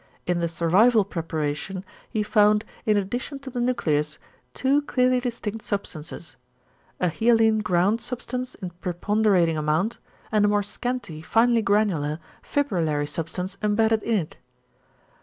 In 0.25 0.39
the 0.39 0.47
'survival' 0.47 1.05
preparation 1.05 1.85
he 2.09 2.23
found, 2.23 2.65
in 2.87 2.97
addition 2.97 3.37
to 3.41 3.51
the 3.51 3.59
nucleus, 3.61 4.17
two 4.55 4.81
clearly 4.81 5.19
distinct 5.19 5.61
substances: 5.63 6.37
a 6.99 7.07
hyaline 7.07 7.59
ground 7.59 8.01
substance 8.01 8.55
in 8.55 8.71
preponderating 8.71 9.59
amount, 9.59 9.99
and 10.31 10.43
a 10.45 10.47
more 10.47 10.63
scanty, 10.63 11.21
finely 11.21 11.61
granular, 11.61 12.17
fibrillary 12.41 13.07
substance 13.07 13.57
embedded 13.61 14.01
in 14.01 14.15
it. 14.15 14.37